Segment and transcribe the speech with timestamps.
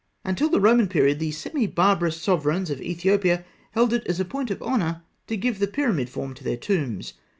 [0.25, 4.49] Until the Roman period, the semi barbarous sovereigns of Ethiopia held it as a point
[4.49, 7.13] of honour to give the pyramidal form to their tombs.